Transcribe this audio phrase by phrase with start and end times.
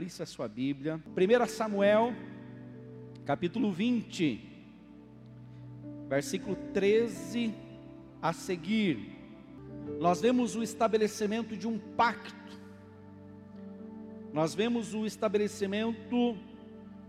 [0.00, 0.98] abrisse a sua Bíblia.
[1.14, 2.14] 1 Samuel,
[3.26, 4.40] capítulo 20,
[6.08, 7.52] versículo 13
[8.22, 9.14] a seguir.
[10.00, 12.58] Nós vemos o estabelecimento de um pacto.
[14.32, 16.34] Nós vemos o estabelecimento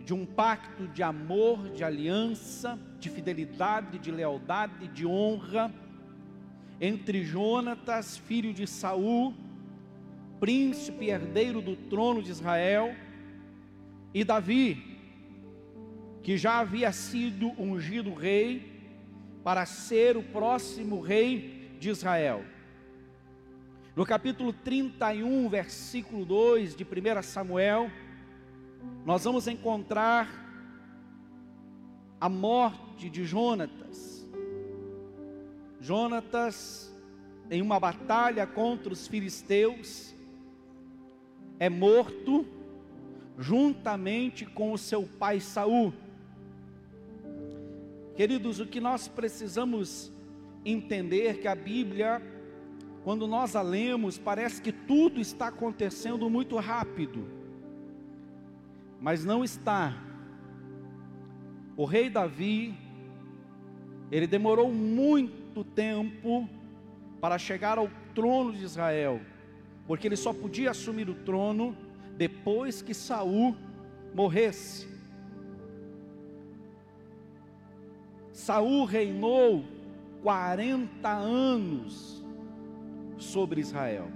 [0.04, 5.74] de um pacto de amor, de aliança, de fidelidade, de lealdade, de honra
[6.82, 9.34] entre Jonatas, filho de Saul,
[10.42, 12.96] príncipe herdeiro do trono de Israel,
[14.12, 14.98] e Davi,
[16.24, 18.82] que já havia sido ungido rei
[19.44, 22.44] para ser o próximo rei de Israel.
[23.96, 27.92] No capítulo 31, versículo 2 de 1 Samuel,
[29.06, 30.28] nós vamos encontrar
[32.20, 34.28] a morte de Jonatas.
[35.80, 36.92] Jonatas,
[37.52, 40.11] em uma batalha contra os filisteus,
[41.62, 42.46] é morto
[43.38, 45.94] juntamente com o seu pai Saul.
[48.16, 50.12] Queridos, o que nós precisamos
[50.66, 52.22] entender que a Bíblia,
[53.04, 57.42] quando nós a lemos, parece que tudo está acontecendo muito rápido
[59.02, 59.98] mas não está.
[61.76, 62.78] O rei Davi,
[64.12, 66.48] ele demorou muito tempo
[67.20, 69.20] para chegar ao trono de Israel,
[69.88, 71.76] porque ele só podia assumir o trono
[72.18, 73.56] depois que Saul
[74.14, 74.88] morresse.
[78.32, 79.66] Saul reinou
[80.24, 82.24] 40 anos
[83.18, 84.08] sobre Israel.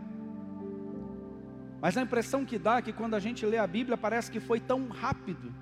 [1.81, 4.39] Mas a impressão que dá é que quando a gente lê a Bíblia parece que
[4.39, 5.53] foi tão rápido.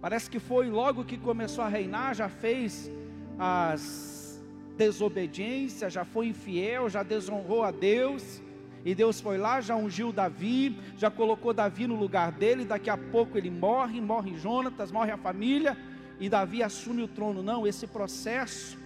[0.00, 2.90] Parece que foi logo que começou a reinar, já fez
[3.38, 4.42] as
[4.76, 8.42] desobediências, já foi infiel, já desonrou a Deus.
[8.84, 12.64] E Deus foi lá, já ungiu Davi, já colocou Davi no lugar dele.
[12.66, 15.76] Daqui a pouco ele morre, morre Jonatas, morre a família,
[16.20, 17.42] e Davi assume o trono.
[17.42, 18.78] Não, esse processo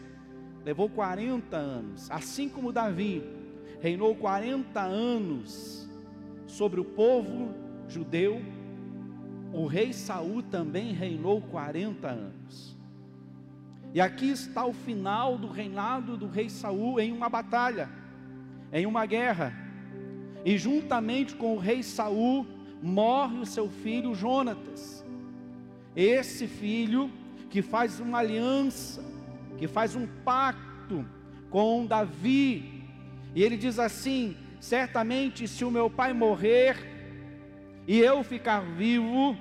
[0.65, 2.11] levou 40 anos.
[2.11, 3.25] Assim como Davi
[3.81, 5.89] reinou 40 anos
[6.47, 7.53] sobre o povo
[7.89, 8.41] judeu,
[9.53, 12.77] o rei Saul também reinou 40 anos.
[13.95, 17.89] E aqui está o final do reinado do rei Saul em uma batalha,
[18.73, 19.68] em uma guerra.
[20.45, 22.47] E juntamente com o rei Saul
[22.83, 25.05] morre o seu filho Jonatas.
[25.95, 27.11] Esse filho
[27.51, 29.05] que faz uma aliança,
[29.57, 31.05] que faz um pacto
[31.51, 32.85] com Davi.
[33.35, 36.77] E ele diz assim: Certamente, se o meu pai morrer
[37.87, 39.37] e eu ficar vivo,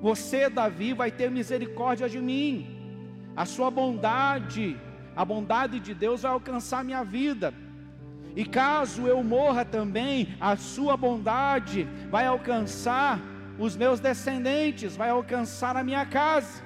[0.00, 2.76] você, Davi, vai ter misericórdia de mim.
[3.36, 4.76] A sua bondade,
[5.16, 7.52] a bondade de Deus vai alcançar minha vida.
[8.38, 13.20] E caso eu morra também, a sua bondade vai alcançar
[13.58, 16.62] os meus descendentes, vai alcançar a minha casa.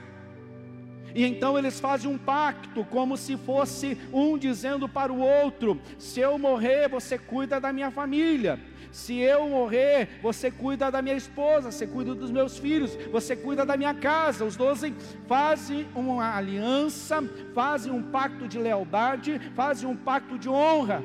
[1.15, 6.21] E então eles fazem um pacto, como se fosse um dizendo para o outro: se
[6.21, 8.61] eu morrer, você cuida da minha família.
[8.91, 13.65] Se eu morrer, você cuida da minha esposa, você cuida dos meus filhos, você cuida
[13.65, 14.45] da minha casa.
[14.45, 14.93] Os doze
[15.27, 17.25] fazem uma aliança,
[17.55, 21.03] fazem um pacto de lealdade, fazem um pacto de honra.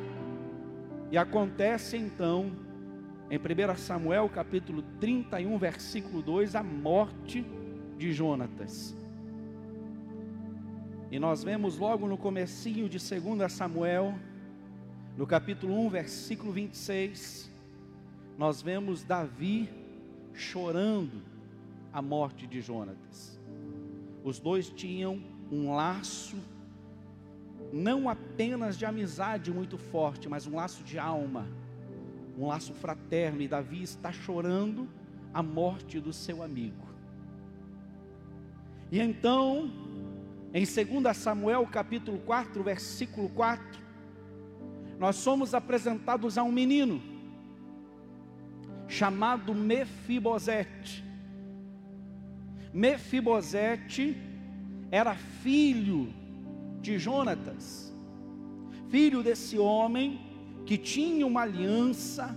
[1.09, 2.51] E acontece então,
[3.29, 7.45] em 1 Samuel capítulo 31, versículo 2, a morte
[7.97, 8.95] de Jonatas.
[11.09, 14.16] E nós vemos logo no comecinho de 2 Samuel,
[15.16, 17.50] no capítulo 1, versículo 26,
[18.38, 19.69] nós vemos Davi
[20.34, 21.22] chorando
[21.94, 23.39] a morte de Jonatas.
[24.25, 26.35] Os dois tinham um laço
[27.72, 31.47] não apenas de amizade muito forte, mas um laço de alma,
[32.38, 34.88] um laço fraterno, e Davi está chorando
[35.33, 36.88] a morte do seu amigo.
[38.91, 39.69] E então
[40.53, 43.79] em 2 Samuel capítulo 4, versículo 4,
[44.97, 47.01] nós somos apresentados a um menino
[48.88, 51.03] chamado Mefibosete.
[52.74, 54.18] Mefibosete
[54.89, 56.13] era filho
[56.88, 57.94] de Jonatas,
[58.88, 60.22] filho desse homem
[60.66, 62.34] que tinha uma aliança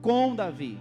[0.00, 0.78] com Davi.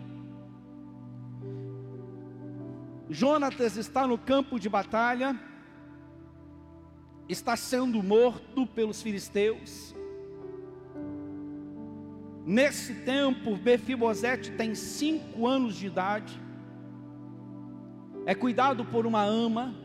[3.10, 5.38] Jonatas está no campo de batalha,
[7.28, 9.94] está sendo morto pelos filisteus.
[12.46, 16.40] Nesse tempo, Befibosete tem cinco anos de idade,
[18.26, 19.76] é cuidado por uma ama,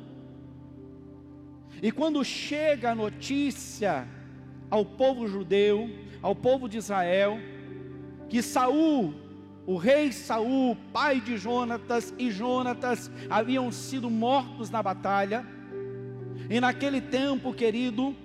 [1.82, 4.06] e quando chega a notícia
[4.70, 5.90] ao povo judeu,
[6.22, 7.38] ao povo de Israel,
[8.28, 9.14] que Saul
[9.66, 15.46] o rei Saul, pai de Jonatas, e Jonatas haviam sido mortos na batalha.
[16.48, 18.16] E naquele tempo, querido,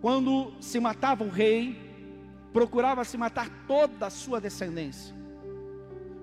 [0.00, 1.76] quando se matava o rei,
[2.52, 5.12] procurava se matar toda a sua descendência.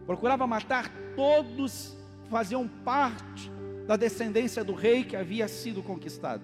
[0.06, 1.98] Procurava matar todos
[2.30, 3.52] faziam parte
[3.88, 6.44] da descendência do rei que havia sido conquistado.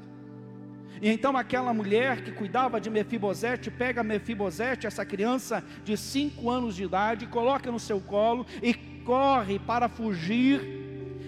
[1.02, 6.76] E então aquela mulher que cuidava de Mefibosete pega Mefibosete, essa criança de cinco anos
[6.76, 10.62] de idade, coloca no seu colo e corre para fugir.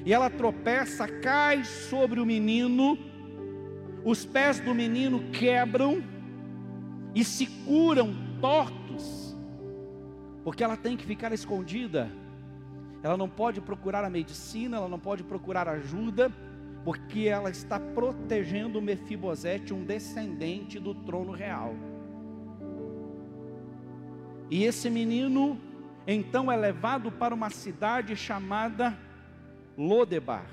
[0.06, 2.98] E ela tropeça, cai sobre o menino,
[4.04, 6.04] os pés do menino quebram
[7.14, 9.38] e se curam tortos,
[10.44, 12.12] porque ela tem que ficar escondida.
[13.04, 16.32] Ela não pode procurar a medicina, ela não pode procurar ajuda,
[16.84, 21.74] porque ela está protegendo Mefibosete, um descendente do trono real.
[24.50, 25.60] E esse menino
[26.06, 28.98] então é levado para uma cidade chamada
[29.78, 30.46] Lodebar.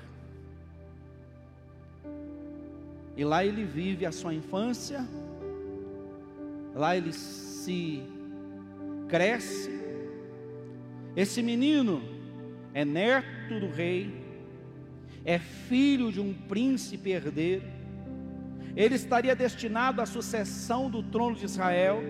[3.17, 5.05] E lá ele vive a sua infância,
[6.73, 8.01] lá ele se
[9.09, 9.69] cresce.
[11.15, 12.01] Esse menino
[12.73, 14.13] é neto do rei,
[15.25, 17.65] é filho de um príncipe herdeiro,
[18.75, 22.01] ele estaria destinado à sucessão do trono de Israel,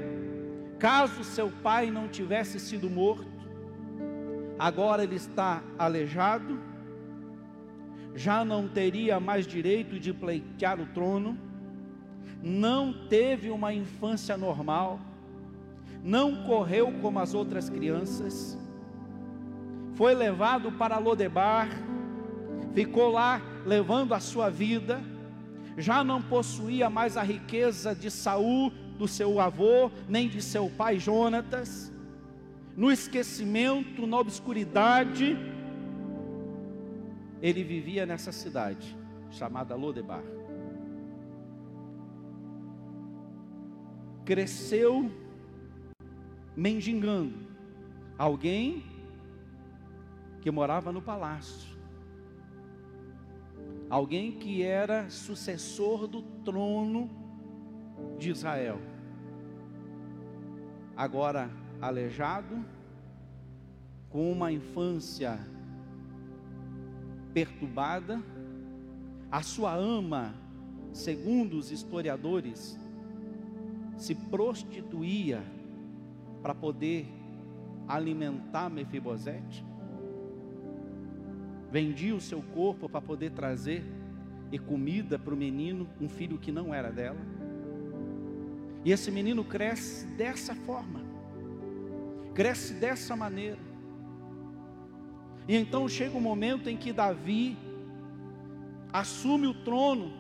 [0.78, 3.28] caso seu pai não tivesse sido morto.
[4.58, 6.60] Agora ele está aleijado,
[8.14, 11.38] já não teria mais direito de pleitear o trono,
[12.44, 15.00] não teve uma infância normal,
[16.04, 18.58] não correu como as outras crianças,
[20.00, 21.68] foi levado para Lodebar,
[22.74, 25.02] ficou lá levando a sua vida,
[25.78, 30.98] já não possuía mais a riqueza de Saul, do seu avô, nem de seu pai
[31.00, 31.92] Jonatas,
[32.78, 35.38] no esquecimento, na obscuridade,
[37.42, 38.98] ele vivia nessa cidade
[39.30, 40.24] chamada Lodebar.
[44.24, 45.12] Cresceu
[46.56, 47.50] mendigando.
[48.18, 48.89] Alguém
[50.42, 51.78] que morava no palácio.
[53.90, 57.10] Alguém que era sucessor do trono
[58.18, 58.80] de Israel,
[60.96, 61.50] agora
[61.82, 62.64] aleijado,
[64.10, 65.40] com uma infância
[67.34, 68.22] perturbada,
[69.32, 70.34] a sua ama,
[70.94, 72.80] segundo os historiadores,
[73.98, 75.44] se prostituía
[76.42, 77.08] para poder
[77.88, 79.69] alimentar Mefibosete
[81.72, 83.84] vendia o seu corpo para poder trazer
[84.52, 87.20] e comida para o menino, um filho que não era dela.
[88.84, 91.02] E esse menino cresce dessa forma,
[92.34, 93.60] cresce dessa maneira.
[95.48, 97.58] E então chega o um momento em que Davi
[98.92, 100.14] assume o trono.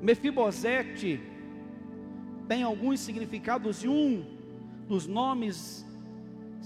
[0.00, 1.20] Mefibosete
[2.46, 4.24] tem alguns significados e um
[4.86, 5.85] dos nomes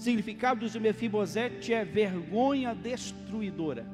[0.01, 3.85] significado de Mefibosete é vergonha destruidora.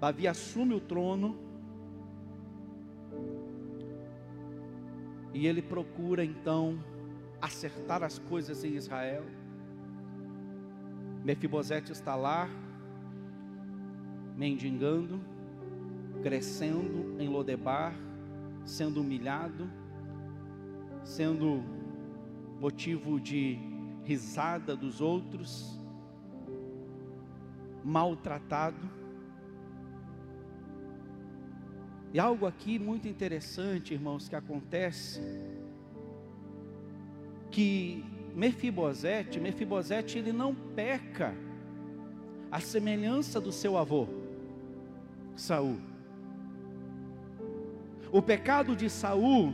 [0.00, 1.38] Davi assume o trono
[5.34, 6.82] e ele procura então
[7.38, 9.24] acertar as coisas em Israel.
[11.22, 12.48] Mefibosete está lá,
[14.34, 15.20] mendigando,
[16.22, 18.05] crescendo em Lodebar,
[18.66, 19.70] sendo humilhado,
[21.04, 21.62] sendo
[22.60, 23.58] motivo de
[24.02, 25.80] risada dos outros,
[27.84, 28.90] maltratado.
[32.12, 35.20] E algo aqui muito interessante, irmãos, que acontece,
[37.50, 38.04] que
[38.34, 41.34] Mefibosete, Mefibosete ele não peca
[42.50, 44.08] a semelhança do seu avô,
[45.36, 45.95] Saul.
[48.16, 49.52] O pecado de Saul,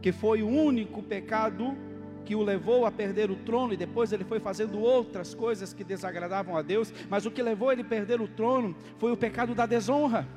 [0.00, 1.76] que foi o único pecado
[2.24, 5.82] que o levou a perder o trono e depois ele foi fazendo outras coisas que
[5.82, 9.52] desagradavam a Deus, mas o que levou ele a perder o trono foi o pecado
[9.52, 10.28] da desonra.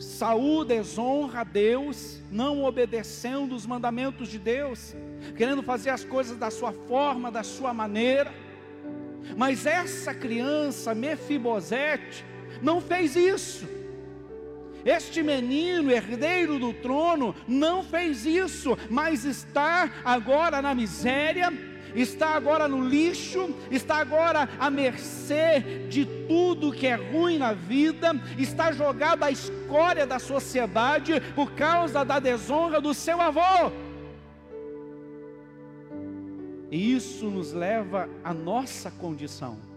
[0.00, 4.96] Saul desonra a Deus, não obedecendo os mandamentos de Deus,
[5.36, 8.34] querendo fazer as coisas da sua forma, da sua maneira.
[9.36, 12.24] Mas essa criança, Mefibosete,
[12.60, 13.73] não fez isso.
[14.84, 21.50] Este menino, herdeiro do trono, não fez isso, mas está agora na miséria,
[21.94, 28.12] está agora no lixo, está agora à mercê de tudo que é ruim na vida,
[28.38, 33.72] está jogado à escória da sociedade por causa da desonra do seu avô.
[36.70, 39.73] E isso nos leva à nossa condição.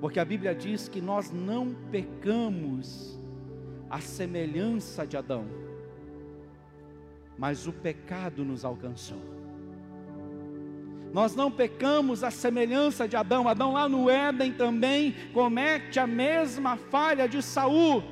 [0.00, 3.18] Porque a Bíblia diz que nós não pecamos
[3.88, 5.46] à semelhança de Adão,
[7.38, 9.20] mas o pecado nos alcançou.
[11.12, 13.48] Nós não pecamos à semelhança de Adão.
[13.48, 18.02] Adão lá no Éden também comete a mesma falha de Saul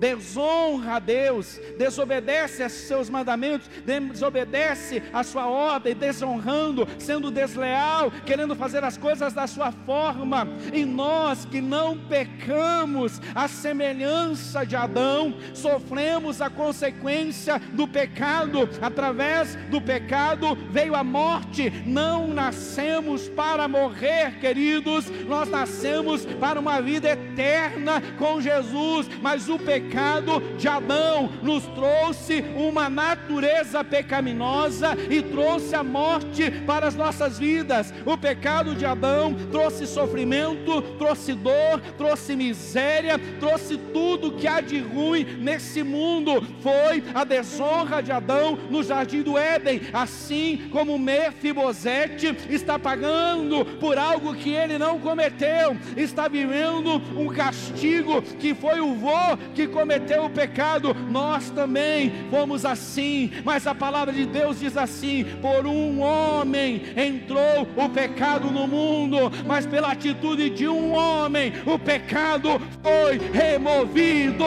[0.00, 8.56] desonra a Deus, desobedece a seus mandamentos, desobedece a sua ordem, desonrando, sendo desleal, querendo
[8.56, 10.48] fazer as coisas da sua forma.
[10.72, 18.68] E nós que não pecamos, a semelhança de Adão, sofremos a consequência do pecado.
[18.80, 21.70] Através do pecado veio a morte.
[21.84, 29.58] Não nascemos para morrer, queridos, nós nascemos para uma vida eterna com Jesus, mas o
[29.58, 36.94] pecado pecado de Adão nos trouxe uma natureza pecaminosa e trouxe a morte para as
[36.94, 37.92] nossas vidas.
[38.06, 44.78] O pecado de Adão trouxe sofrimento, trouxe dor, trouxe miséria, trouxe tudo que há de
[44.78, 46.40] ruim nesse mundo.
[46.62, 53.98] Foi a desonra de Adão no jardim do Éden, assim como Mefibosete está pagando por
[53.98, 59.79] algo que ele não cometeu, está vivendo um castigo que foi o vô que cometeu
[59.80, 65.66] cometeu o pecado, nós também fomos assim, mas a palavra de Deus diz assim: por
[65.66, 72.60] um homem entrou o pecado no mundo, mas pela atitude de um homem o pecado
[72.82, 74.44] foi removido.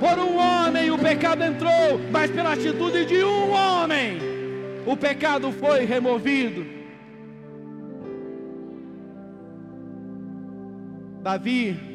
[0.00, 4.18] Por um homem o pecado entrou, mas pela atitude de um homem
[4.86, 6.64] o pecado foi removido.
[11.22, 11.87] Davi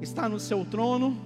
[0.00, 1.16] está no seu trono.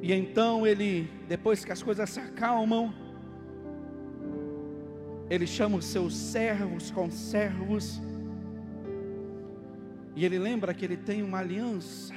[0.00, 2.92] E então ele, depois que as coisas se acalmam,
[5.30, 8.02] ele chama os seus servos, conservos,
[10.14, 12.12] e ele lembra que ele tem uma aliança.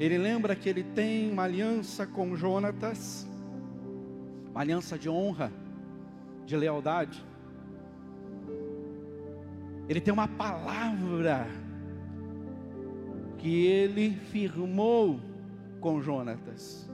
[0.00, 3.28] Ele lembra que ele tem uma aliança com Jonatas,
[4.50, 5.52] uma aliança de honra,
[6.44, 7.24] de lealdade.
[9.88, 11.46] Ele tem uma palavra
[13.42, 15.18] que ele firmou
[15.80, 16.88] com Jonatas.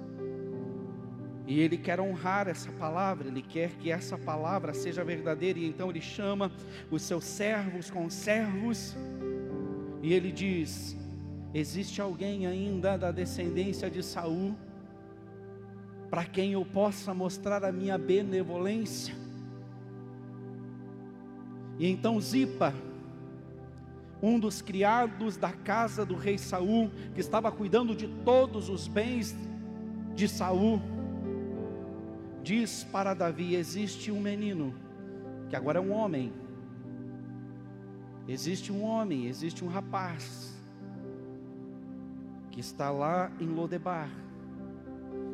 [1.47, 5.91] E ele quer honrar essa palavra, ele quer que essa palavra seja verdadeira, e então
[5.91, 6.51] ele chama
[6.91, 8.97] os seus servos com servos,
[10.03, 10.97] e ele diz:
[11.53, 14.55] Existe alguém ainda da descendência de Saul,
[16.09, 19.15] para quem eu possa mostrar a minha benevolência?
[21.79, 22.75] E então Zipa,
[24.23, 29.37] um dos criados da casa do rei Saul, que estava cuidando de todos os bens
[30.15, 30.81] de Saul,
[32.43, 34.75] diz para Davi: existe um menino,
[35.49, 36.33] que agora é um homem.
[38.27, 40.55] Existe um homem, existe um rapaz
[42.51, 44.11] que está lá em Lodebar.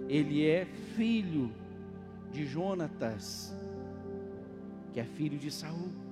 [0.08, 1.50] Ele é filho
[2.30, 3.52] de Jonatas,
[4.92, 6.03] que é filho de Saul.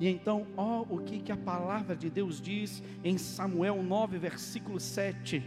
[0.00, 4.80] E então, ó, o que, que a palavra de Deus diz em Samuel 9, versículo
[4.80, 5.42] 7.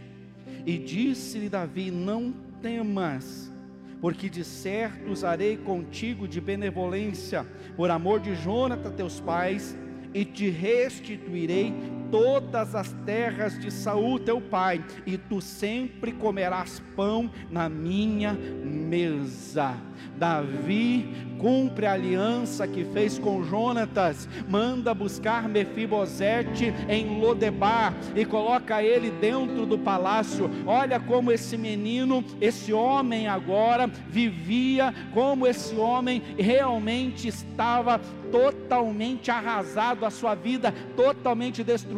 [0.64, 3.52] E disse-lhe Davi: Não temas,
[4.00, 9.76] porque de certo usarei contigo de benevolência, por amor de Jonathan, teus pais,
[10.14, 11.74] e te restituirei
[12.10, 19.74] todas as terras de Saul teu pai, e tu sempre comerás pão na minha mesa.
[20.16, 28.82] Davi cumpre a aliança que fez com Jonatas, manda buscar Mefibosete em Lodebar e coloca
[28.82, 30.50] ele dentro do palácio.
[30.66, 40.04] Olha como esse menino, esse homem agora vivia, como esse homem realmente estava totalmente arrasado,
[40.04, 41.95] a sua vida totalmente destruída.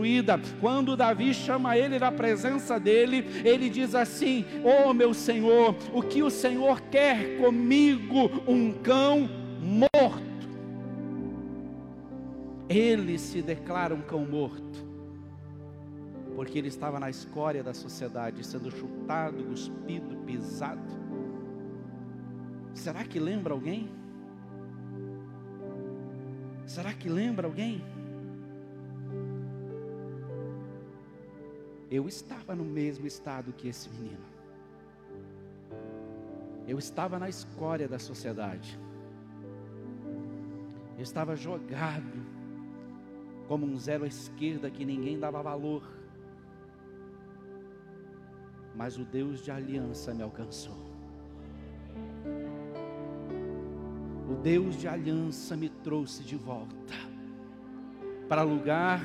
[0.61, 6.23] Quando Davi chama ele na presença dele, ele diz assim: Oh meu Senhor, o que
[6.23, 8.31] o Senhor quer comigo?
[8.47, 9.29] Um cão
[9.61, 10.29] morto.
[12.69, 14.87] Ele se declara um cão morto,
[16.37, 20.99] porque ele estava na escória da sociedade, sendo chutado, cuspido, pisado.
[22.75, 23.89] Será que lembra alguém?
[26.67, 27.83] Será que lembra alguém?
[31.91, 34.25] Eu estava no mesmo estado que esse menino.
[36.67, 38.79] Eu estava na escória da sociedade.
[40.97, 42.27] Eu estava jogado
[43.47, 45.83] como um zero à esquerda que ninguém dava valor.
[48.77, 50.77] Mas o Deus de aliança me alcançou.
[54.31, 56.95] O Deus de aliança me trouxe de volta
[58.29, 59.03] para lugar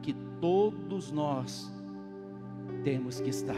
[0.00, 1.73] que todos nós
[2.84, 3.56] temos que estar.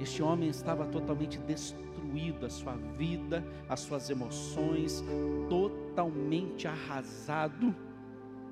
[0.00, 5.04] Este homem estava totalmente destruído, a sua vida, as suas emoções,
[5.48, 7.74] totalmente arrasado,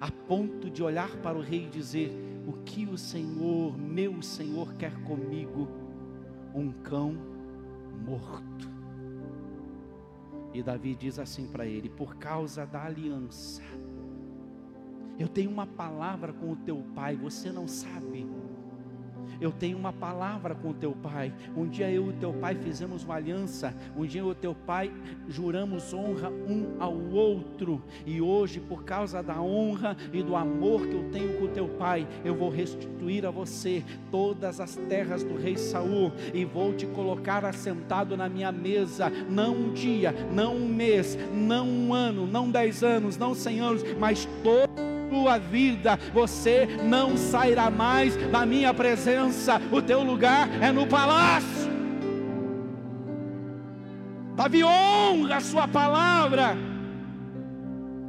[0.00, 2.12] a ponto de olhar para o rei e dizer:
[2.46, 5.68] O que o Senhor, meu Senhor, quer comigo?
[6.54, 7.16] Um cão
[8.04, 8.70] morto.
[10.52, 13.62] E Davi diz assim para ele: Por causa da aliança,
[15.18, 18.26] eu tenho uma palavra com o teu pai, você não sabe
[19.40, 21.32] eu tenho uma palavra com o teu pai.
[21.56, 23.75] Um dia eu e o teu pai fizemos uma aliança.
[23.96, 24.90] Um dia eu e o teu pai
[25.28, 27.82] juramos honra um ao outro.
[28.04, 31.68] E hoje, por causa da honra e do amor que eu tenho com o teu
[31.68, 36.87] pai, eu vou restituir a você todas as terras do rei Saul e vou te
[36.87, 42.50] colocar assentado na minha mesa, não um dia, não um mês, não um ano, não
[42.50, 44.65] dez anos, não cem anos, mas todo
[45.16, 51.75] tua vida, você não sairá mais da minha presença, o teu lugar é no palácio.
[54.35, 56.54] Davi honra a sua palavra,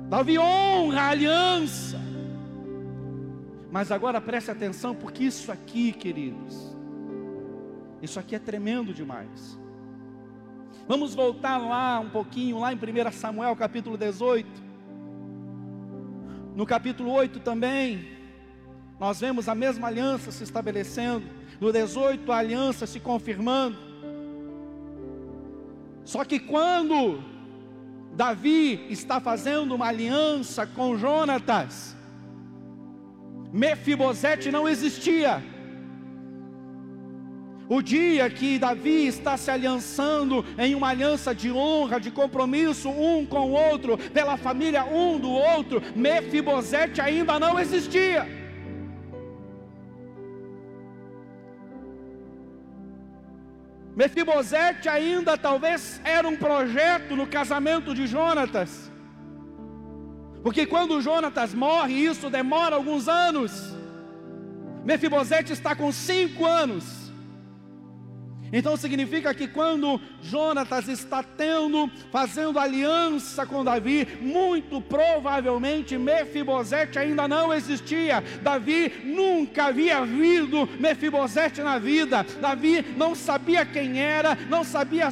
[0.10, 1.98] Davi honra a aliança.
[3.72, 6.76] Mas agora preste atenção, porque isso aqui, queridos,
[8.02, 9.58] isso aqui é tremendo demais.
[10.90, 14.67] Vamos voltar lá um pouquinho, lá em 1 Samuel capítulo 18.
[16.58, 18.18] No capítulo 8 também,
[19.00, 21.24] nós vemos a mesma aliança se estabelecendo.
[21.62, 23.78] No 18, a aliança se confirmando.
[26.04, 27.24] Só que quando
[28.16, 31.96] Davi está fazendo uma aliança com Jonatas,
[33.54, 35.44] Mefibosete não existia.
[37.70, 43.26] O dia que Davi está se aliançando em uma aliança de honra, de compromisso um
[43.26, 48.26] com o outro, pela família um do outro, Mefibosete ainda não existia.
[53.98, 58.90] Mefibosete ainda talvez era um projeto no casamento de Jonatas.
[60.42, 63.76] Porque quando Jonatas morre, isso demora alguns anos.
[64.86, 67.07] Mefibosete está com cinco anos.
[68.52, 77.28] Então significa que quando Jonatas está tendo, fazendo aliança com Davi, muito provavelmente Mefibosete ainda
[77.28, 78.24] não existia.
[78.42, 82.26] Davi nunca havia visto Mefibosete na vida.
[82.40, 85.10] Davi não sabia quem era, não sabia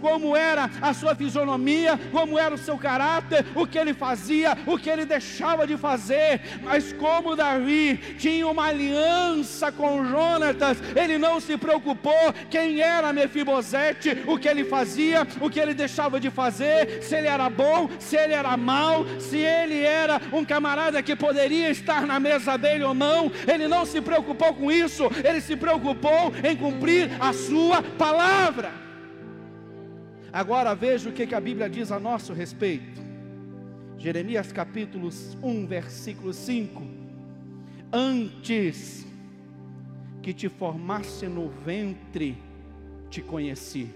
[0.00, 4.78] como era a sua fisionomia, como era o seu caráter, o que ele fazia, o
[4.78, 6.40] que ele deixava de fazer.
[6.62, 14.24] Mas como Davi tinha uma aliança com Jonatas, ele não se preocupou quem era Mefibosete,
[14.26, 18.16] o que ele fazia, o que ele deixava de fazer, se ele era bom, se
[18.16, 22.94] ele era mau, se ele era um camarada que poderia estar na mesa dele ou
[22.94, 28.72] não, ele não se preocupou com isso, ele se preocupou em cumprir a sua palavra.
[30.32, 33.00] Agora veja o que, que a Bíblia diz a nosso respeito.
[33.96, 35.08] Jeremias capítulo
[35.42, 36.82] 1, versículo 5.
[37.92, 39.06] Antes
[40.22, 42.36] que te formasse no ventre,
[43.16, 43.88] te conheci.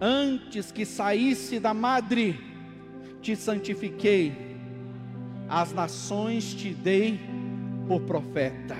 [0.00, 2.38] Antes que saísse da madre,
[3.20, 4.32] te santifiquei,
[5.48, 7.18] as nações te dei
[7.88, 8.76] por profeta.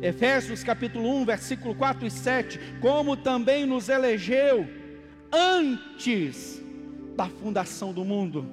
[0.00, 4.66] Efésios capítulo 1, versículo 4 e 7, como também nos elegeu
[5.30, 6.62] antes
[7.14, 8.46] da fundação do mundo,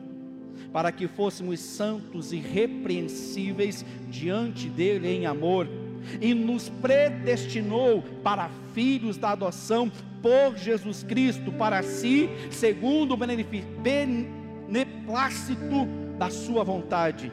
[0.73, 5.69] para que fôssemos santos e repreensíveis diante dele em amor
[6.21, 15.87] e nos predestinou para filhos da adoção por Jesus Cristo para si, segundo o beneplácito
[16.17, 17.31] da sua vontade,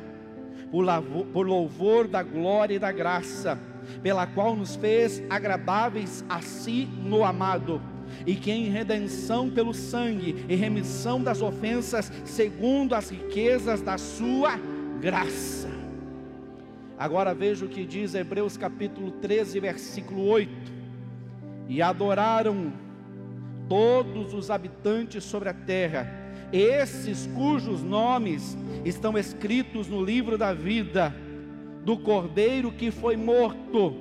[0.71, 3.59] por louvor da glória e da graça,
[4.03, 7.83] pela qual nos fez agradáveis a si no amado,
[8.25, 14.59] e que em redenção pelo sangue e remissão das ofensas, segundo as riquezas da sua
[15.01, 15.76] graça
[16.99, 20.51] Agora veja o que diz Hebreus capítulo 13, versículo 8:
[21.69, 22.73] E adoraram
[23.69, 26.09] todos os habitantes sobre a terra,
[26.53, 31.15] esses cujos nomes estão escritos no livro da vida
[31.85, 33.95] do cordeiro que foi morto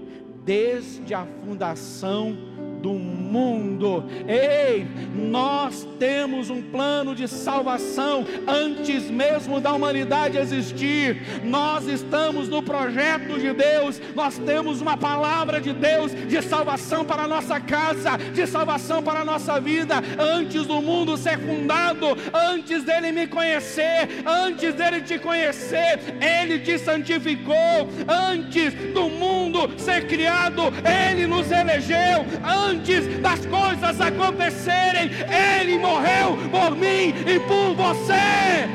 [0.45, 2.54] desde a fundação
[2.85, 4.03] do mundo.
[4.27, 11.41] Ei, nós temos um plano de salvação antes mesmo da humanidade existir.
[11.43, 13.99] Nós estamos no projeto de Deus.
[14.13, 19.21] Nós temos uma palavra de Deus de salvação para a nossa casa, de salvação para
[19.21, 25.17] a nossa vida, antes do mundo ser fundado, antes dele me conhecer, antes dele te
[25.17, 33.45] conhecer, ele te santificou, antes do mundo ser criado, ele nos elegeu, antes antes das
[33.45, 35.09] coisas acontecerem,
[35.59, 38.65] Ele morreu por mim e por você.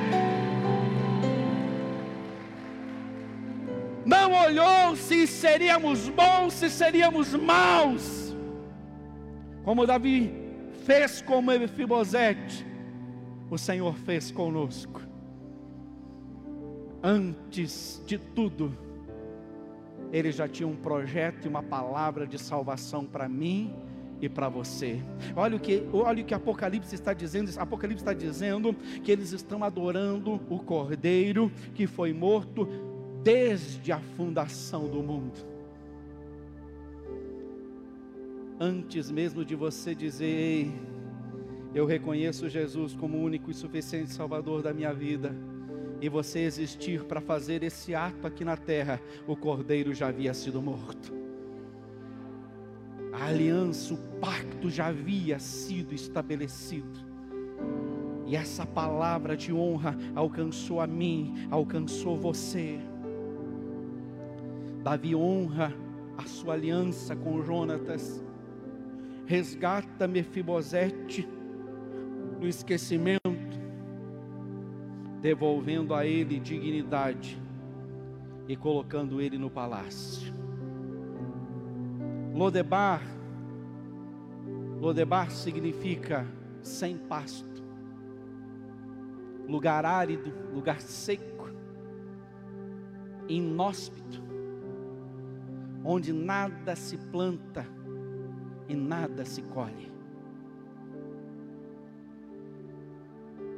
[4.05, 8.35] Não olhou se seríamos bons, se seríamos maus,
[9.65, 10.33] como Davi
[10.85, 12.67] fez com Mefibosete,
[13.51, 15.01] o Senhor fez conosco.
[17.03, 18.77] Antes de tudo,
[20.13, 23.75] ele já tinha um projeto e uma palavra de salvação para mim
[24.21, 25.01] e para você.
[25.35, 27.51] Olha o que, olha o que Apocalipse está dizendo.
[27.59, 32.69] Apocalipse está dizendo que eles estão adorando o Cordeiro que foi morto
[33.23, 35.49] desde a fundação do mundo.
[38.59, 40.71] Antes mesmo de você dizer,
[41.75, 45.35] eu reconheço Jesus como o único e suficiente Salvador da minha vida,
[45.99, 50.61] e você existir para fazer esse ato aqui na terra, o Cordeiro já havia sido
[50.61, 51.20] morto
[53.13, 57.11] a aliança, o pacto já havia sido estabelecido.
[58.27, 62.79] E essa palavra de honra alcançou a mim, alcançou você.
[64.85, 65.75] Davi honra
[66.17, 68.23] a sua aliança com Jonatas,
[69.27, 71.29] resgata Mefibosete
[72.39, 73.61] do esquecimento,
[75.21, 77.41] devolvendo a ele dignidade
[78.49, 80.33] e colocando ele no palácio.
[82.41, 83.03] Lodebar,
[84.81, 86.27] Lodebar significa
[86.63, 87.63] sem pasto,
[89.47, 91.51] lugar árido, lugar seco,
[93.29, 94.23] inóspito,
[95.85, 97.67] onde nada se planta
[98.67, 99.93] e nada se colhe.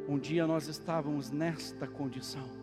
[0.09, 2.62] Um dia nós estávamos nesta condição.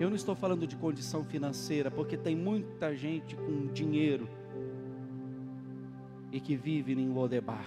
[0.00, 4.28] Eu não estou falando de condição financeira, porque tem muita gente com dinheiro
[6.30, 7.66] e que vive em Lodebar.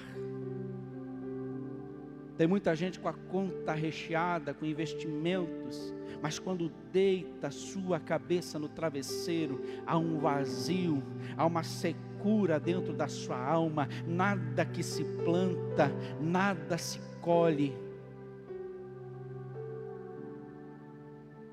[2.37, 8.69] Tem muita gente com a conta recheada, com investimentos, mas quando deita sua cabeça no
[8.69, 11.03] travesseiro, há um vazio,
[11.35, 15.91] há uma secura dentro da sua alma, nada que se planta,
[16.21, 17.90] nada se colhe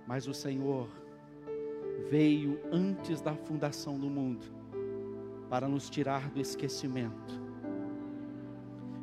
[0.09, 0.89] Mas o Senhor
[2.09, 4.47] veio antes da fundação do mundo
[5.51, 7.39] para nos tirar do esquecimento,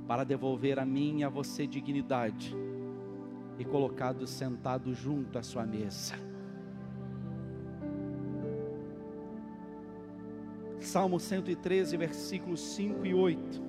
[0.07, 2.55] para devolver a mim e a você dignidade
[3.59, 6.15] e colocado sentado junto à sua mesa.
[10.79, 13.63] Salmo 113, versículos 5 e 8.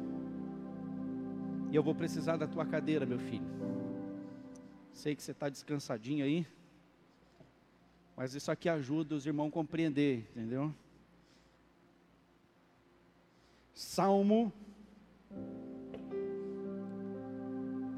[1.71, 3.45] E eu vou precisar da tua cadeira, meu filho.
[4.91, 6.47] Sei que você está descansadinho aí.
[8.17, 10.75] Mas isso aqui ajuda os irmãos a compreender, entendeu?
[13.75, 14.51] Salmo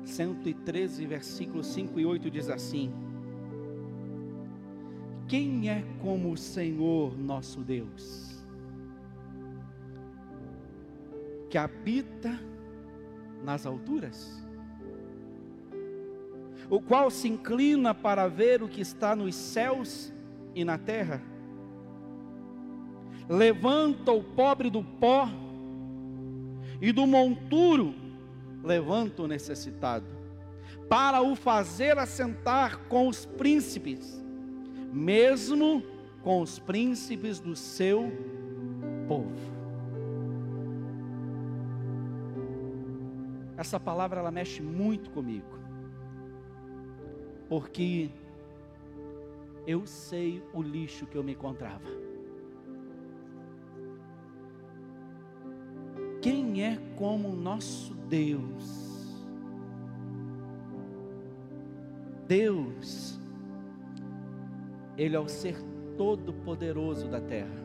[0.05, 2.93] 113, versículos 5 e 8 diz assim:
[5.29, 8.45] Quem é como o Senhor nosso Deus,
[11.49, 12.41] que habita
[13.45, 14.48] nas alturas?
[16.71, 20.13] O qual se inclina para ver o que está nos céus
[20.55, 21.23] e na terra.
[23.29, 25.29] Levanta o pobre do pó,
[26.81, 27.95] e do monturo
[28.63, 30.07] levanta o necessitado,
[30.89, 34.23] para o fazer assentar com os príncipes,
[34.93, 35.83] mesmo
[36.23, 38.13] com os príncipes do seu
[39.07, 39.59] povo.
[43.57, 45.59] Essa palavra ela mexe muito comigo
[47.49, 48.11] porque
[49.67, 51.89] eu sei o lixo que eu me encontrava.
[56.21, 58.89] Quem é como o nosso Deus?
[62.27, 63.19] Deus,
[64.99, 65.57] Ele é o ser
[65.97, 67.65] todo-poderoso da terra,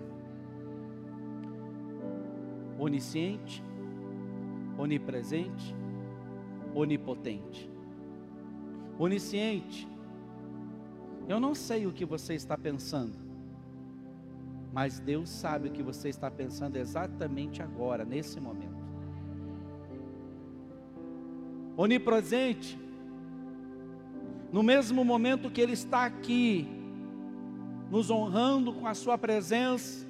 [2.80, 3.62] onisciente,
[4.78, 5.76] onipresente,
[6.74, 7.73] onipotente
[8.98, 9.88] onisciente.
[11.28, 13.16] Eu não sei o que você está pensando,
[14.74, 18.84] Mas Deus sabe o que você está pensando exatamente agora, nesse momento.
[21.78, 22.80] Onipresente,
[24.52, 26.68] no mesmo momento que Ele está aqui,
[27.92, 30.08] nos honrando com a Sua presença,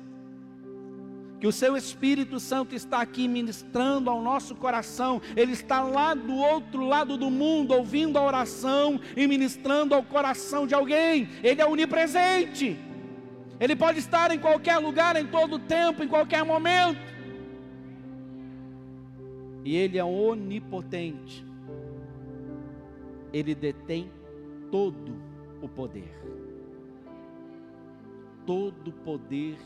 [1.44, 6.34] que o Seu Espírito Santo está aqui ministrando ao nosso coração, Ele está lá do
[6.34, 11.66] outro lado do mundo, ouvindo a oração e ministrando ao coração de alguém, Ele é
[11.66, 12.80] onipresente.
[13.60, 17.02] Ele pode estar em qualquer lugar, em todo tempo, em qualquer momento.
[19.66, 21.46] E Ele é onipotente.
[23.34, 24.10] Ele detém
[24.72, 25.14] todo
[25.62, 26.10] o poder.
[28.46, 29.58] Todo o poder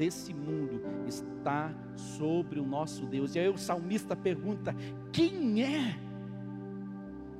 [0.00, 3.34] desse mundo está sobre o nosso Deus.
[3.34, 4.74] E aí o salmista pergunta:
[5.12, 5.94] quem é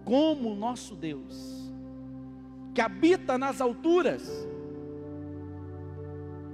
[0.04, 1.72] como o nosso Deus,
[2.74, 4.46] que habita nas alturas?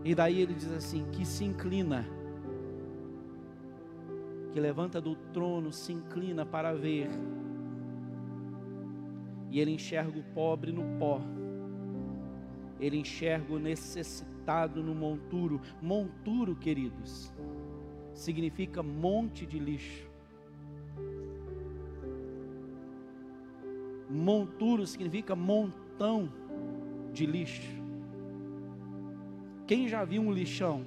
[0.04, 2.06] E daí ele diz assim: que se inclina,
[4.52, 7.10] que levanta do trono, se inclina para ver,
[9.50, 11.20] e ele enxerga o pobre no pó,
[12.78, 14.35] ele enxerga o necessitado
[14.82, 15.60] no monturo.
[15.82, 17.32] Monturo, queridos,
[18.14, 20.08] significa monte de lixo.
[24.08, 26.32] Monturo significa montão
[27.12, 27.82] de lixo.
[29.66, 30.86] Quem já viu um lixão?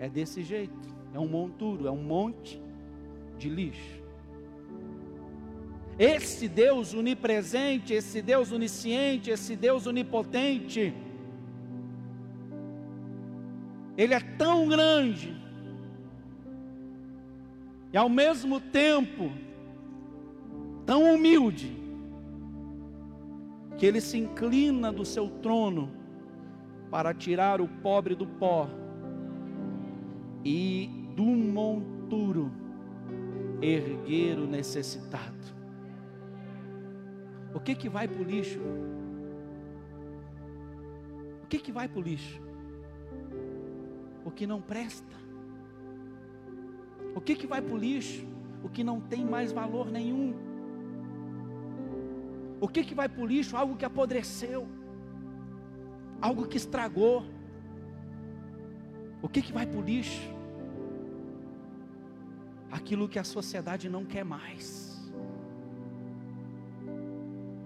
[0.00, 2.60] É desse jeito, é um monturo, é um monte
[3.38, 4.02] de lixo.
[5.98, 10.94] Esse Deus onipresente, esse Deus onisciente, esse Deus onipotente,
[13.96, 15.36] Ele é tão grande,
[17.92, 19.32] e ao mesmo tempo
[20.86, 21.76] tão humilde,
[23.76, 25.90] que Ele se inclina do seu trono
[26.92, 28.68] para tirar o pobre do pó
[30.44, 32.52] e do monturo
[33.60, 35.57] erguer o necessitado.
[37.54, 38.60] O que que vai para o lixo?
[41.42, 42.40] O que que vai para o lixo?
[44.24, 45.16] O que não presta.
[47.14, 48.26] O que que vai para o lixo?
[48.62, 50.34] O que não tem mais valor nenhum.
[52.60, 53.56] O que que vai para o lixo?
[53.56, 54.68] Algo que apodreceu
[56.20, 57.24] algo que estragou.
[59.22, 60.22] O que, que vai para o lixo?
[62.70, 64.87] Aquilo que a sociedade não quer mais.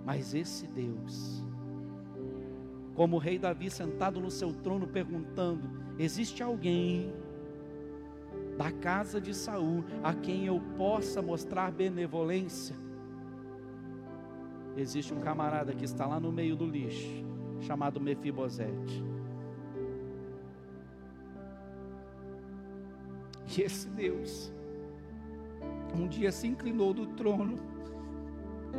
[0.04, 1.44] Mas esse Deus,
[2.94, 7.12] como o rei Davi sentado no seu trono perguntando: existe alguém
[8.56, 12.76] da casa de Saul a quem eu possa mostrar benevolência?
[14.76, 17.24] Existe um camarada que está lá no meio do lixo
[17.60, 19.04] chamado Mefibosete.
[23.54, 24.52] E esse Deus
[25.94, 27.56] um dia se inclinou do trono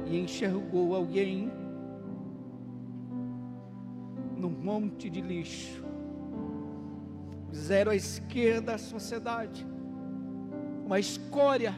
[0.06, 1.51] e enxergou alguém
[4.38, 5.84] num monte de lixo,
[7.53, 9.65] zero à esquerda da sociedade,
[10.86, 11.73] uma escória.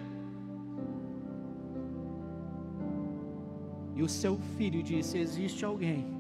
[3.95, 6.15] E o seu filho disse: Existe alguém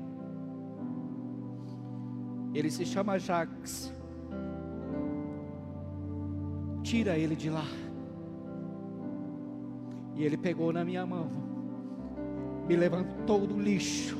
[2.55, 3.93] ele se chama Jacques.
[6.81, 7.65] Tira ele de lá.
[10.15, 11.29] E ele pegou na minha mão,
[12.67, 14.17] me levantou do lixo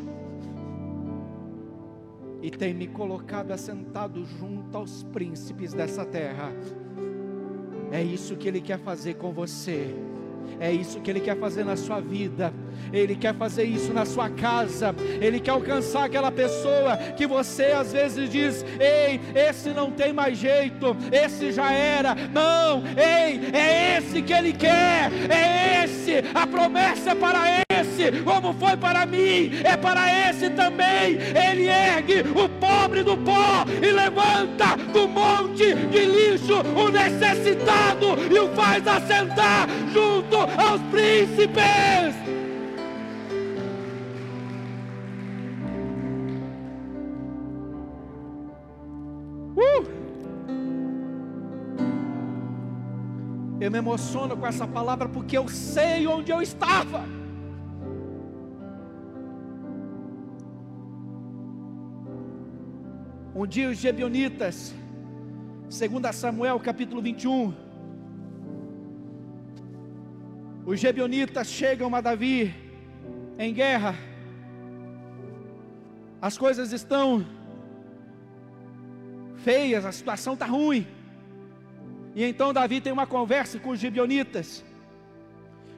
[2.41, 6.53] e tem me colocado assentado junto aos príncipes dessa terra.
[7.91, 9.95] É isso que ele quer fazer com você.
[10.59, 12.53] É isso que Ele quer fazer na sua vida.
[12.93, 14.95] Ele quer fazer isso na sua casa.
[15.19, 20.37] Ele quer alcançar aquela pessoa que você às vezes diz: Ei, esse não tem mais
[20.37, 22.15] jeito, esse já era.
[22.31, 26.23] Não, ei, é esse que Ele quer, é esse.
[26.33, 27.64] A promessa para
[27.95, 31.17] esse, como foi para mim, é para esse também.
[31.49, 38.39] Ele ergue o pobre do pó e levanta do monte de lixo o necessitado e
[38.39, 42.15] o faz assentar junto aos príncipes.
[49.55, 49.95] Uh!
[53.59, 57.24] Eu me emociono com essa palavra porque eu sei onde eu estava.
[63.37, 64.73] Um dia os Gebionitas,
[65.69, 67.53] segundo Samuel capítulo 21,
[70.65, 72.55] os Gebionitas chegam a Davi
[73.37, 73.93] em guerra.
[76.21, 77.25] As coisas estão
[79.43, 80.87] feias, a situação está ruim.
[82.15, 84.63] E então Davi tem uma conversa com os gibeonitas.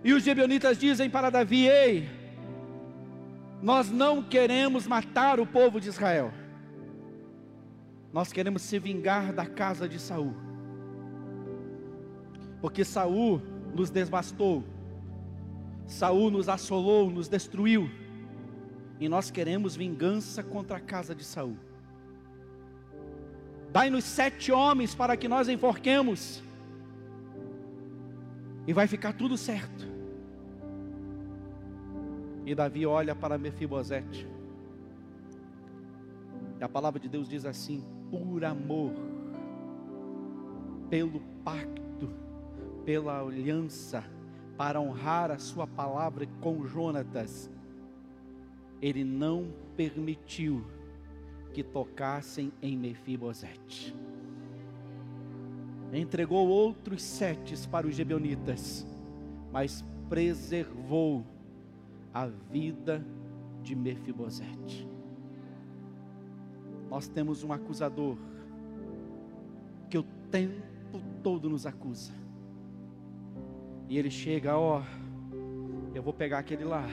[0.04, 2.08] E os gibeonitas dizem para Davi: Ei,
[3.64, 6.32] nós não queremos matar o povo de Israel.
[8.18, 10.34] Nós queremos se vingar da casa de Saul.
[12.60, 13.40] Porque Saul
[13.76, 14.64] nos devastou.
[15.86, 17.88] Saul nos assolou, nos destruiu.
[19.00, 21.56] E nós queremos vingança contra a casa de Saul.
[23.72, 26.42] Dai-nos sete homens para que nós enforquemos.
[28.66, 29.86] E vai ficar tudo certo.
[32.48, 34.28] E Davi olha para Mefibosete.
[36.60, 38.94] E a palavra de Deus diz assim: por amor,
[40.90, 42.10] pelo pacto,
[42.86, 44.04] pela aliança,
[44.58, 47.50] para honrar a sua palavra com Jonatas,
[48.82, 50.66] ele não permitiu
[51.54, 53.96] que tocassem em Mefibosete.
[55.94, 58.86] Entregou outros sete para os gibeonitas,
[59.52, 61.26] mas preservou
[62.14, 63.06] a vida
[63.62, 64.88] de Mefibosete.
[66.90, 68.18] Nós temos um acusador
[69.90, 72.14] que o tempo todo nos acusa.
[73.90, 74.82] E ele chega, ó,
[75.94, 76.86] eu vou pegar aquele lá.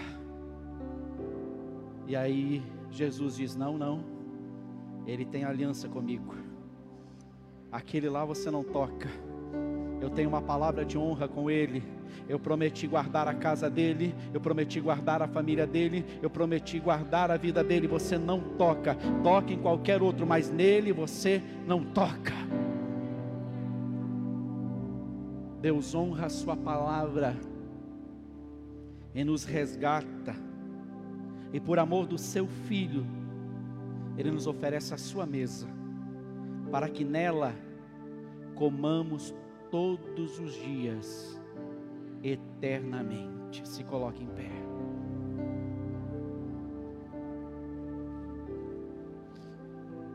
[2.07, 4.05] E aí Jesus diz: Não, não,
[5.07, 6.35] ele tem aliança comigo.
[7.73, 9.09] Aquele lá você não toca.
[10.01, 11.83] Eu tenho uma palavra de honra com ele.
[12.29, 17.31] Eu prometi guardar a casa dele, eu prometi guardar a família dele, eu prometi guardar
[17.31, 17.87] a vida dele.
[17.87, 22.35] Você não toca, toca em qualquer outro, mas nele você não toca.
[25.61, 27.35] Deus honra a Sua palavra
[29.15, 30.35] e nos resgata,
[31.53, 33.07] e por amor do Seu Filho,
[34.19, 35.67] Ele nos oferece a Sua mesa,
[36.71, 37.55] para que nela
[38.55, 39.35] comamos
[39.71, 41.41] todos os dias
[42.57, 43.67] eternamente.
[43.67, 44.51] Se coloque em pé.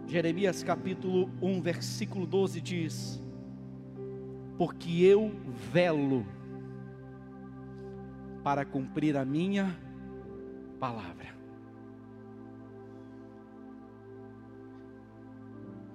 [0.08, 3.24] Jeremias capítulo 1, versículo 12 diz:
[4.58, 5.32] Porque eu
[5.72, 6.26] velo
[8.44, 9.78] para cumprir a minha
[10.80, 11.30] palavra.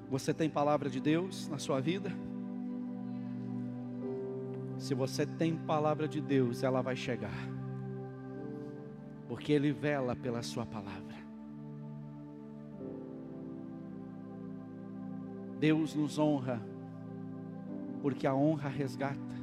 [0.09, 2.13] Você tem palavra de Deus na sua vida?
[4.85, 7.49] Se você tem palavra de Deus, ela vai chegar.
[9.27, 11.17] Porque Ele vela pela Sua palavra.
[15.59, 16.61] Deus nos honra,
[18.03, 19.35] porque a honra resgata.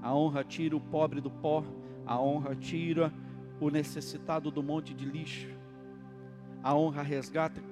[0.00, 1.62] A honra tira o pobre do pó,
[2.06, 3.12] a honra tira
[3.60, 5.50] o necessitado do monte de lixo.
[6.64, 7.62] A honra resgata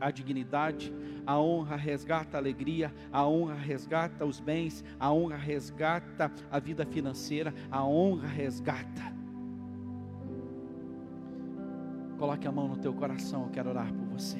[0.00, 0.90] a, dignidade,
[1.26, 6.86] a honra resgata a alegria, a honra resgata os bens, a honra resgata a vida
[6.86, 9.12] financeira, a honra resgata.
[12.18, 14.38] Coloque a mão no teu coração, eu quero orar por você.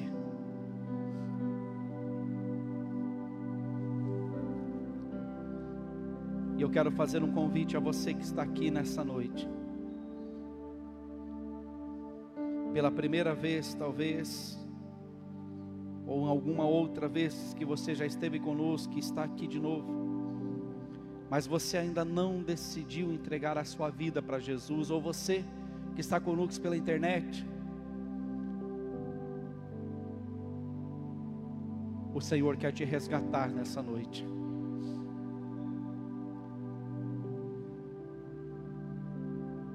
[6.57, 9.47] E eu quero fazer um convite a você que está aqui nessa noite.
[12.73, 14.59] Pela primeira vez, talvez,
[16.07, 19.93] ou alguma outra vez que você já esteve conosco, que está aqui de novo,
[21.29, 25.45] mas você ainda não decidiu entregar a sua vida para Jesus, ou você
[25.93, 27.45] que está conosco pela internet,
[32.13, 34.25] o Senhor quer te resgatar nessa noite.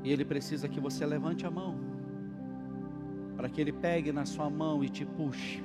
[0.03, 1.88] E Ele precisa que você levante a mão
[3.49, 5.63] para que Ele pegue na sua mão e te puxe,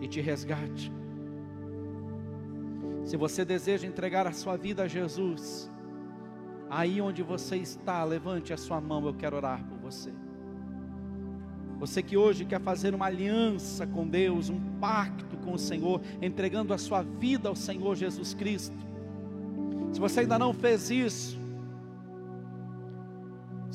[0.00, 0.90] e te resgate.
[3.04, 5.70] Se você deseja entregar a sua vida a Jesus,
[6.70, 10.10] aí onde você está, levante a sua mão, eu quero orar por você.
[11.78, 16.72] Você que hoje quer fazer uma aliança com Deus, um pacto com o Senhor, entregando
[16.72, 18.76] a sua vida ao Senhor Jesus Cristo.
[19.92, 21.38] Se você ainda não fez isso,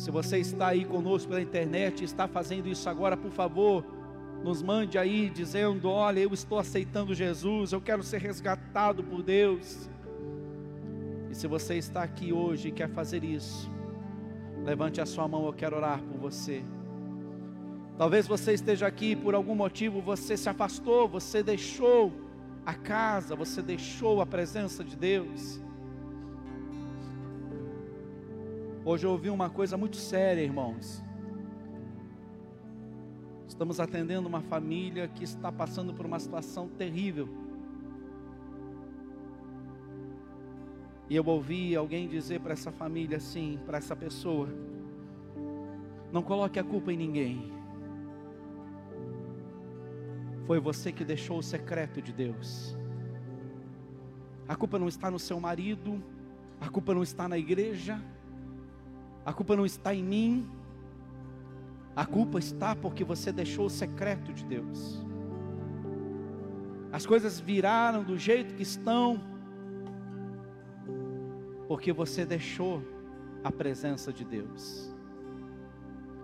[0.04, 3.86] se você está aí conosco pela internet, está fazendo isso agora, por favor,
[4.44, 9.90] nos mande aí dizendo: Olha, eu estou aceitando Jesus, eu quero ser resgatado por Deus.
[11.32, 13.72] E se você está aqui hoje e quer fazer isso,
[14.66, 16.62] levante a sua mão, eu quero orar por você.
[17.98, 22.12] Talvez você esteja aqui por algum motivo, você se afastou, você deixou
[22.66, 25.62] a casa, você deixou a presença de Deus.
[28.86, 31.02] Hoje eu ouvi uma coisa muito séria, irmãos.
[33.48, 37.30] Estamos atendendo uma família que está passando por uma situação terrível.
[41.10, 44.50] E eu ouvi alguém dizer para essa família assim, para essa pessoa:
[46.12, 47.54] Não coloque a culpa em ninguém.
[50.46, 52.78] Foi você que deixou o secreto de Deus.
[54.46, 56.04] A culpa não está no seu marido,
[56.60, 57.98] a culpa não está na igreja,
[59.26, 60.50] a culpa não está em mim,
[61.96, 65.04] a culpa está porque você deixou o secreto de Deus.
[66.92, 69.20] As coisas viraram do jeito que estão,
[71.68, 72.84] porque você deixou
[73.44, 74.94] a presença de Deus.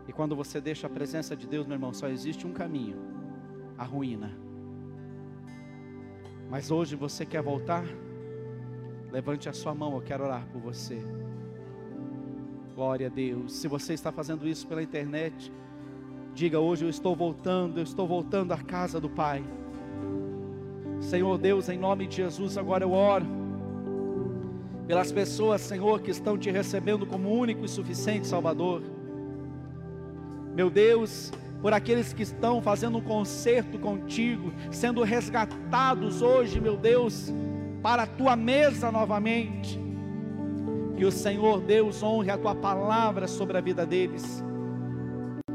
[0.07, 2.97] E quando você deixa a presença de Deus, meu irmão, só existe um caminho:
[3.77, 4.31] a ruína.
[6.49, 7.85] Mas hoje você quer voltar?
[9.11, 10.99] Levante a sua mão, eu quero orar por você.
[12.79, 13.51] Glória a Deus.
[13.55, 15.51] Se você está fazendo isso pela internet,
[16.33, 19.43] diga hoje eu estou voltando, eu estou voltando à casa do Pai.
[21.01, 23.25] Senhor Deus, em nome de Jesus, agora eu oro
[24.87, 28.81] pelas pessoas, Senhor, que estão te recebendo como único e suficiente Salvador.
[30.55, 37.29] Meu Deus, por aqueles que estão fazendo um concerto contigo, sendo resgatados hoje, meu Deus,
[37.83, 39.88] para a tua mesa novamente.
[40.99, 44.43] Que o Senhor Deus honre a tua palavra sobre a vida deles.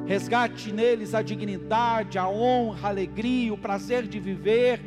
[0.06, 4.80] Resgate neles a dignidade, a honra, a alegria, o prazer de viver,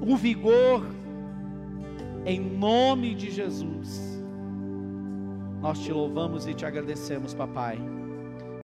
[0.00, 0.86] o vigor,
[2.24, 4.22] em nome de Jesus.
[5.60, 7.99] Nós te louvamos e te agradecemos, papai